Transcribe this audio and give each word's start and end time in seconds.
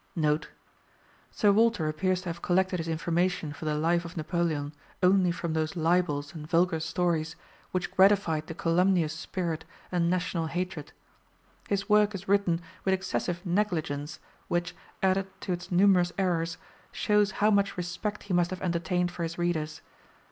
[Sir 1.29 1.51
Walter 1.51 1.87
appears 1.87 2.21
to 2.23 2.29
have 2.29 2.41
collected 2.41 2.77
his 2.79 2.87
information 2.87 3.53
for 3.53 3.65
the 3.65 3.75
Life 3.75 4.03
of 4.03 4.17
Napoleon 4.17 4.73
only 5.03 5.29
from 5.29 5.53
those 5.53 5.75
libels 5.75 6.33
and 6.33 6.47
vulgar 6.49 6.79
stories 6.79 7.35
which 7.69 7.91
gratified 7.91 8.47
the 8.47 8.55
calumnious 8.55 9.13
spirit 9.13 9.63
and 9.91 10.09
national 10.09 10.47
hatred. 10.47 10.91
His 11.69 11.87
work 11.87 12.15
is 12.15 12.27
written 12.27 12.61
with 12.83 12.95
excessive 12.95 13.45
negligence, 13.45 14.17
which, 14.47 14.75
added 15.03 15.27
to 15.41 15.51
its 15.53 15.71
numerous 15.71 16.11
errors, 16.17 16.57
shows 16.91 17.33
how 17.33 17.51
much 17.51 17.77
respect 17.77 18.23
he 18.23 18.33
must 18.33 18.49
have 18.49 18.63
entertained 18.63 19.11
for 19.11 19.21
his 19.21 19.37
readers. 19.37 19.81